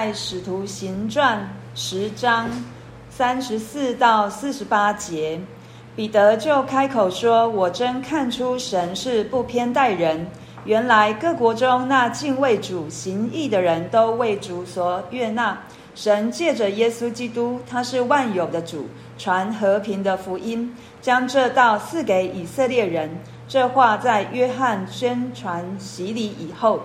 [0.00, 1.38] 在《使徒行传》
[1.78, 2.48] 十章
[3.10, 5.38] 三十四到四十八节，
[5.94, 10.26] 彼得就开口说：“我真看出神是不偏待人。
[10.64, 15.60] 原来各国中那敬畏主、行义的人都为主所悦纳。
[15.94, 18.88] 神借着耶稣基督，他是万有的主，
[19.18, 23.18] 传和平的福音，将这道赐给以色列人。
[23.46, 26.80] 这话在约翰宣传洗礼以后。”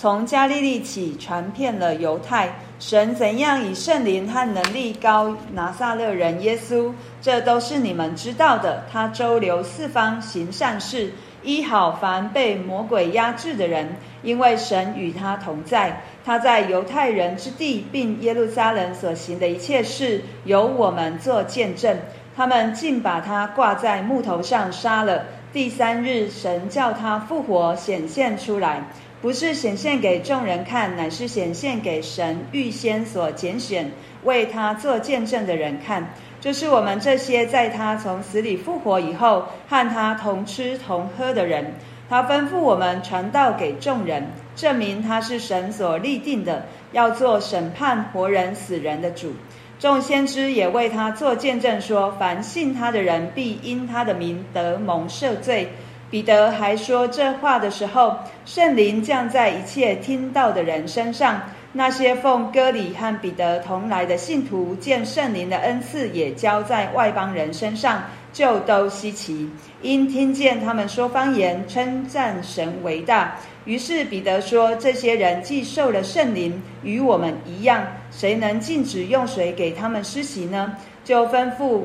[0.00, 2.54] 从加利利起，传遍了犹太。
[2.78, 8.84] 神怎样以圣灵和能力膏拿撒勒人耶稣，这都是你们知道的。
[8.92, 16.00] 他周流四方，行善事，医好凡被魔鬼压制的人，因为神与他同在。
[16.24, 21.98] 他在犹太人之地，并耶路撒冷所行的一切事，有我们做见证。
[22.36, 25.24] 他们竟把他挂在木头上杀了。
[25.52, 28.84] 第三日，神叫他复活，显现出来。
[29.20, 33.90] 不是显现给众人看，乃是显现给神预先所拣选、
[34.24, 36.14] 为他做见证的人看。
[36.40, 41.74] 就是我们这些在他从死里复活以后，和他同吃同喝的人。
[42.08, 49.32] 他吩咐我们传道给众人，证明他是神所立定的，要做审判活人死人的主。
[49.80, 55.68] 众先知也为他做见证说，凡信他的人，必因他的名得蒙赦罪。
[56.10, 61.42] 彼得还说这话的时候，圣灵降在一切听到的人身上。
[61.70, 69.50] 那些奉割礼和彼得同来的信徒，见圣灵的恩赐也交在外邦人身上，就都稀奇，
[69.82, 73.36] 因听见他们说方言，称赞神为大。
[73.66, 80.74] 于是彼得说：这些人既受了圣灵，与我们一样，谁能禁止用水给他们施洗呢？
[81.04, 81.82] 就吩咐。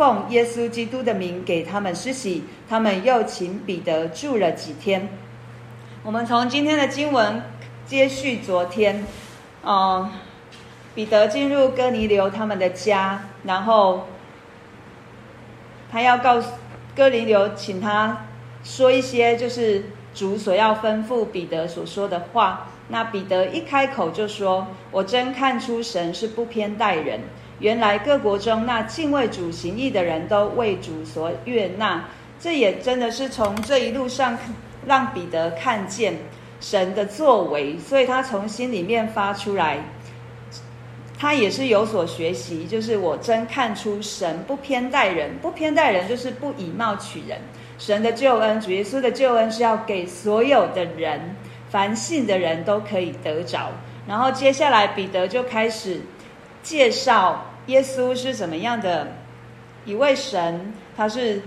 [0.00, 5.06] 奉耶稣基督的名给他们施洗，他们又请彼得住了几天。
[6.02, 7.42] 我们从今天的经文
[7.84, 9.04] 接续昨天，
[9.62, 10.10] 嗯，
[10.94, 14.06] 彼得进入哥尼流他们的家，然后
[15.92, 16.50] 他要告诉
[16.96, 18.24] 哥尼流，请他
[18.64, 22.68] 说一些就是主所要吩咐彼得所说的话。
[22.88, 27.20] 那彼得一开口就说：“我真看出神是不偏待人。”
[27.60, 32.02] 原来各国中那敬畏主行义的人都为主所悦纳，
[32.40, 34.36] 这也真的是从这一路上
[34.86, 36.14] 让彼得看见
[36.58, 39.76] 神的作为，所以他从心里面发出来，
[41.18, 47.38] 他也是有所学习，就是我真看出神不偏待人，不偏待人就是不以貌取人。
[47.76, 51.36] 神的救恩，主耶稣的救恩是要给所有的人，
[51.68, 53.70] 凡信的人都可以得着。
[54.08, 56.00] 然后接下来彼得就开始
[56.62, 57.44] 介绍。
[57.70, 59.06] 耶稣是怎么样的
[59.84, 60.74] 一位神？
[60.96, 61.40] 他是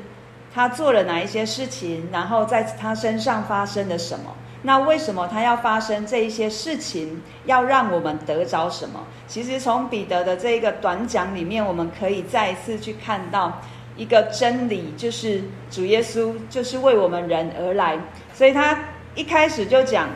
[0.53, 2.07] 他做了哪一些事情？
[2.11, 4.33] 然后在他身上发生了什么？
[4.61, 7.21] 那为什么他要发生这一些事情？
[7.45, 9.05] 要让我们得着什么？
[9.27, 13.61] 其实从彼得的这一个短讲里面，我们可以再一次去看到
[13.97, 17.99] 一个真理，就是主耶稣就是为我们人而来。
[18.33, 18.79] 所以他
[19.15, 20.07] 一开始就讲。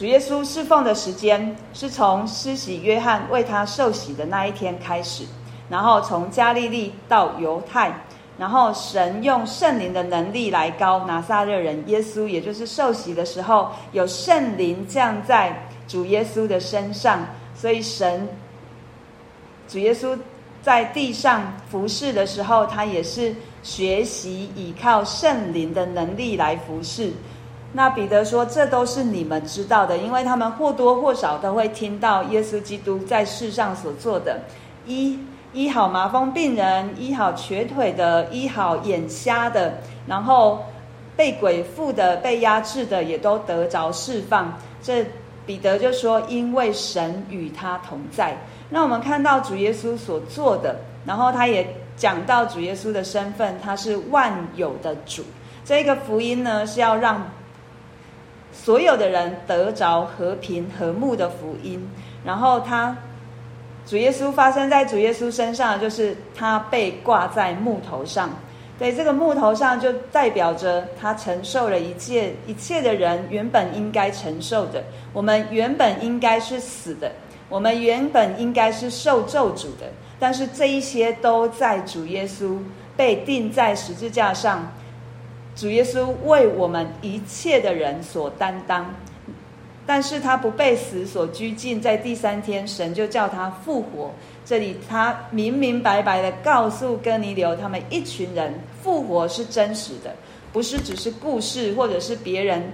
[0.00, 5.24] 主耶稣侍奉的时间是从施洗约翰为他受洗的那一天开始，
[5.68, 7.92] 然后从加利利到犹太，
[8.38, 17.20] 然后神用圣灵的能力来膏拿撒勒人耶稣，也就是受洗的时候有圣灵降在主耶稣的身上，
[17.54, 18.26] 所以神
[19.68, 20.18] 主耶稣
[20.62, 27.12] 在地上服侍的时候，他也是学习依靠圣灵的能力来服侍。
[27.72, 34.40] 那彼得说：“这都是你们知道的，因为他们或多或少都会听到耶稣基督在世上所做的，
[34.86, 35.16] 医
[35.52, 39.74] 医好麻风病人，医好瘸腿的，医好眼瞎的，
[40.08, 40.64] 然后
[41.14, 44.52] 被鬼附的、被压制的，也都得着释放。
[44.82, 45.06] 这
[45.46, 48.36] 彼得就说：因为神与他同在。
[48.70, 50.74] 那我们看到主耶稣所做的，
[51.06, 55.22] 然后他也讲到主耶稣的身份，他是万有的主。
[55.64, 57.24] 这个福音呢，是要让。”
[58.52, 61.80] 所有的人得着和平和睦的福音，
[62.24, 62.96] 然后他
[63.86, 68.30] 主耶稣发生在主耶稣身上，就是他被挂在木头上。
[68.78, 74.82] 对，这个木头上就代表着他承受了一切一切的人原本应该承受的。
[75.12, 77.12] 我们原本应该是死的，
[77.48, 82.56] 我们原本应该是受咒诅的，但是这一些都在主耶稣
[82.96, 84.70] 被钉在十字架上。
[85.60, 88.94] 主耶稣为我们一切的人所担当，
[89.84, 94.10] 但是他不被死所拘禁，在第三天，神就叫他复活。
[94.42, 100.16] 这里他明明白白的告诉哥尼流他们一群人，复活是真实的，
[100.50, 102.72] 不是只是故事，或者是别人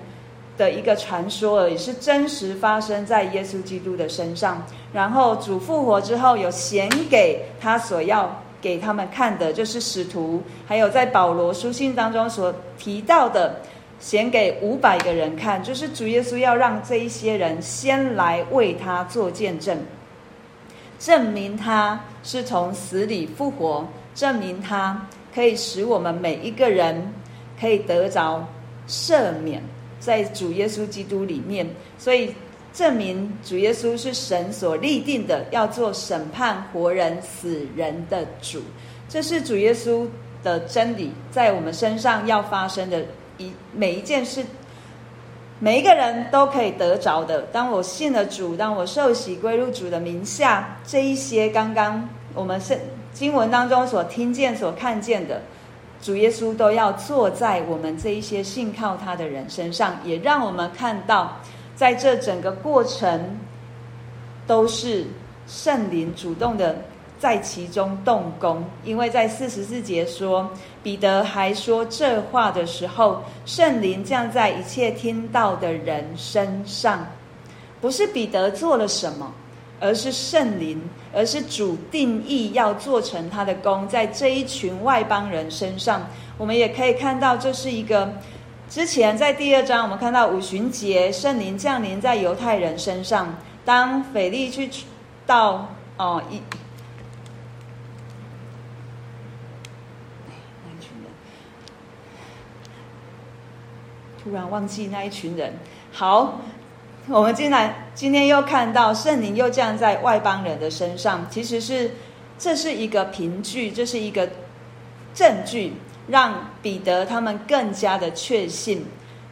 [0.57, 4.65] 的一个传说而已，是真实发生在耶稣基督的身上。
[4.93, 13.61] 然后主复活之后，有显给他所要给他们看的，就是使徒，还有在保罗书信当中所提到的，
[14.01, 19.79] 显给五百个人看，就是主耶稣要让这一些人先来为他做见证，
[20.99, 23.87] 证明他是从死里复活，
[24.17, 27.15] 证明他可以使我们每一个人
[27.61, 28.45] 可以得着
[28.89, 29.63] 赦免。
[30.01, 31.65] 在主耶稣基督里面，
[31.99, 32.35] 所以
[32.77, 38.61] 证明主耶稣是神所立定的，要做审判活人死人的主。
[39.09, 40.07] 这是主耶稣
[40.45, 43.03] 的真理，在我们身上要发生的
[43.39, 44.45] 一每一件事，
[45.59, 47.41] 每一个人都可以得着的。
[47.45, 52.79] 当我信了主，当我受洗归入主的名下，这一些刚刚我们是
[53.15, 55.41] 经文当中所听见、所看见的。
[56.03, 61.41] 主耶稣都要坐在我们这一些信靠他的人身上，也让我们看到，
[61.77, 63.39] 在这整个过程，
[64.49, 65.05] 都是
[65.47, 66.77] 圣灵主动的
[67.19, 68.65] 在其中动工。
[68.83, 70.51] 因为在四十四节说，
[70.83, 77.07] 彼得还说这话的时候，圣灵降在一切听到的人身上，
[77.81, 79.33] 不是彼得做了什么。
[79.79, 80.81] 而是圣灵，
[81.13, 86.09] 而是主定义要做成他的工，在这一群外邦人身上，
[86.39, 88.11] 我们也可以看到，这是一个
[88.69, 94.69] 之前在第二章我们看到五旬节圣灵降临在犹太人身上，当腓力去
[95.25, 96.41] 到哦一，一
[100.81, 101.11] 群人，
[104.23, 105.55] 突然忘记那一群人，
[105.93, 106.41] 好。
[107.09, 111.93] 我们进来今天又看到圣灵又降在外邦人的身上，其实是
[112.37, 114.29] 这是一个凭据，这是一个
[115.15, 115.75] 证据，
[116.09, 118.85] 让彼得他们更加的确信，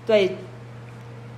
[0.07, 0.37] 对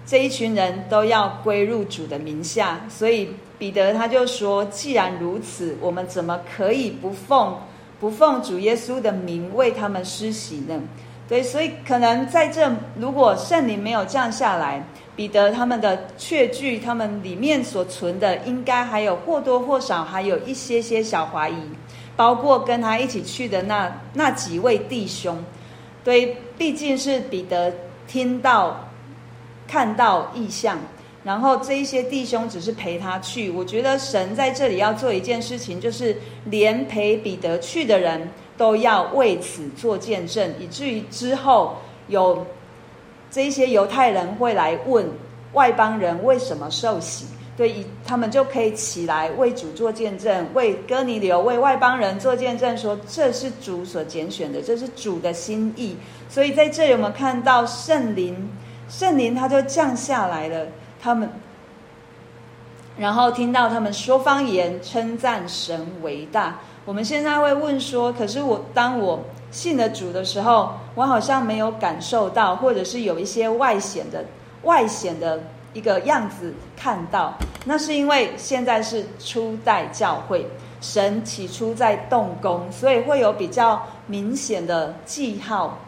[0.05, 2.81] 这一群人都要归入主的名下。
[2.89, 7.59] 所以彼得他就说：“既然如此，我们怎么可以不奉
[7.99, 10.81] 不奉主耶稣的名为他们施洗呢？”
[11.29, 14.85] 对，所以可能在这，如果圣灵没有降下来。
[15.17, 21.57] 彼得他们的确据，他们里面所存的，应该还有或多或少还有一些些小怀疑，
[22.17, 25.45] 包括跟他一起去的那那几位弟兄，
[26.03, 27.73] 对，毕竟是彼得
[28.09, 28.89] 听到、
[29.69, 30.79] 看到异象，
[31.23, 33.51] 然后这一些弟兄只是陪他去。
[33.51, 36.17] 我觉得神在这里要做一件事情，就是
[36.47, 41.77] 连陪彼得去的人都要为此做见证，以至于之后
[42.09, 42.47] 有。
[43.29, 45.05] 这一些犹太人会来问
[45.53, 55.97] 外邦人为什么受洗，对，他们就可以起来为主做见证，为哥尼流、为外邦人做见证，说这是主所拣选的，这是主的心意。
[56.29, 58.51] 所以在这里我们看到圣灵，
[58.89, 60.67] 圣灵他就降下来了，
[61.01, 61.31] 他们，
[62.99, 66.59] 然后听到他们说方言，称赞神为大。
[66.85, 69.23] 我们现在会问说，可是我当我。
[69.53, 74.23] 信了主的时候，我好像没有感受到，或者是有一些外显的、
[74.65, 75.41] 外显的
[75.77, 77.35] 一个样子看到。
[77.67, 80.47] 那是因为现在是初代教会，
[80.81, 85.79] 神起初在动工，所以会有比较明显的记号，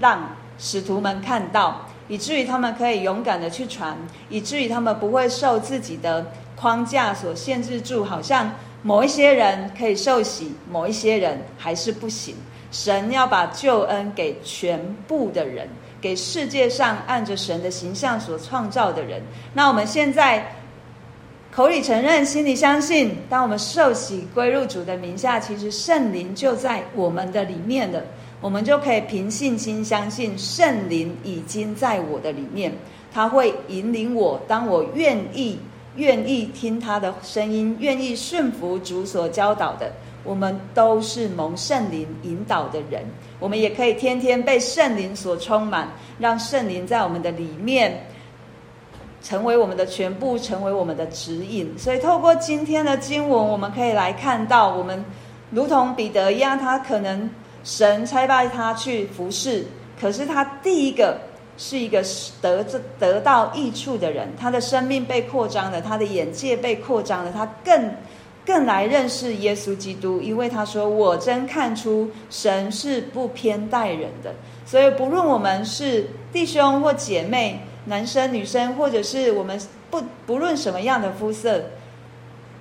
[0.00, 3.96] 让使徒们看到，以至于他们可以勇敢的去传，
[4.30, 6.26] 以至于他们不会受自己的
[6.56, 8.52] 框架所限制住，好像
[8.82, 12.34] 某一些人可以受洗，某一些人还是不行。
[12.70, 15.68] 神要把救恩给全部的人，
[16.04, 19.22] 给世界上按着神的形象所创造的人。
[19.54, 20.54] 那我们现在
[21.50, 28.02] 口里承认，心里相信，当我们受洗归入主的名下，其实圣灵就在我们的里面了。
[28.42, 32.70] 我们就可以凭信心相信，圣灵已经在我的里面，
[33.10, 34.38] 他会引领我。
[34.46, 35.58] 当我愿意
[35.96, 39.90] 愿意听他的声音，愿意顺服主所教导的。
[40.22, 43.04] 我们都是蒙圣灵引导的人，
[43.40, 45.88] 我们也可以天天被圣灵所充满，
[46.18, 48.06] 让圣灵在我们的里面
[49.22, 51.76] 成为我们的全部，成为我们的指引。
[51.78, 55.04] 所以，透过今天的经文，我们可以来看到，我们
[55.50, 57.28] 如同彼得一样，他可能
[57.64, 59.66] 神差派他去服侍，
[60.00, 61.18] 可是他第一个
[61.56, 62.02] 是一个
[62.40, 67.90] 得着得到益处的人，他的生命被扩张了，他的眼界被扩张了，他更。
[68.44, 74.34] 更来认识耶稣基督，因为他说：“我真看出神是不偏待人的，
[74.66, 79.60] 所以不论我们是弟兄或姐妹，男生女生，或者是我们
[79.90, 81.62] 不不论什么样的肤色，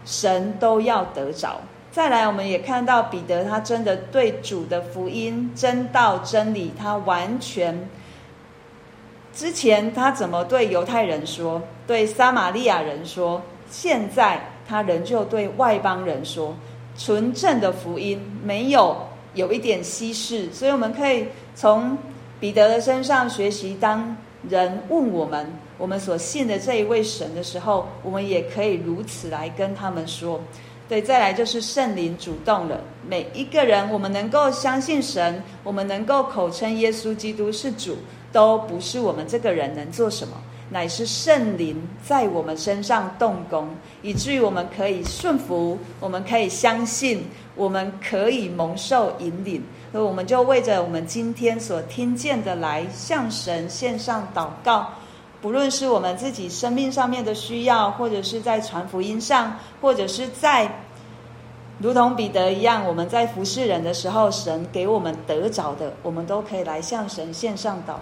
[0.06, 1.60] 神都要得着。”
[1.92, 7.88] 再来，我们也看到彼得，他真的对主的福音、真道、真理，他完全
[9.32, 16.56] 之前他怎么对犹太人说，对撒玛利亚人说，现在他仍旧对外邦人说，
[16.98, 18.96] 纯正的福音没有
[19.34, 21.98] 有一点稀释，所以我们可以从
[22.40, 24.16] 彼得的身上学习，当
[24.50, 30.40] 人问我们我们所信的这一位神的时候，我们也可以如此来跟他们说。
[30.90, 32.80] 对，再来就是圣灵主动了。
[33.08, 37.96] 每一个人，我们能够相信神，我们能够口称耶稣基督是主，
[38.34, 40.36] 都不是我们这个人能做什么，
[40.74, 43.70] 乃是圣灵在我们身上动工，
[44.02, 47.24] 以至于我们可以顺服，我们可以相信，
[47.56, 49.64] 我们可以蒙受引领。
[49.92, 54.90] 所以我们就为着我们今天所听见的来向神献上祷告。
[55.40, 60.80] 不论是我们自己生命上面的需要，或者是在传福音上，或者是在
[61.78, 67.92] 如同彼得一样，我们在服侍人的时候，神给我们得着的，我们都可以来向神献上祷。